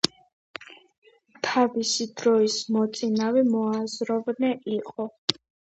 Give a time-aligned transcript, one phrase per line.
[1.49, 5.13] თავისი დროის მოწინავე მოაზროვნე იყო.